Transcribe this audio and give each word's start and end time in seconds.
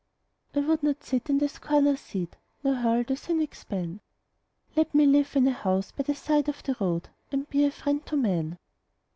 I 0.55 0.61
would 0.61 0.81
not 0.81 1.03
sit 1.03 1.29
in 1.29 1.37
the 1.37 1.47
scorner's 1.47 1.99
seat 1.99 2.35
Nor 2.63 2.73
hurl 2.73 3.03
the 3.03 3.15
cynic's 3.15 3.63
ban 3.63 3.99
Let 4.75 4.95
me 4.95 5.05
live 5.05 5.35
in 5.35 5.47
a 5.47 5.51
house 5.53 5.91
by 5.91 6.01
the 6.01 6.15
side 6.15 6.49
of 6.49 6.63
the 6.63 6.75
road 6.79 7.09
And 7.31 7.47
be 7.51 7.65
a 7.65 7.69
friend 7.71 8.03
to 8.07 8.17
man. 8.17 8.57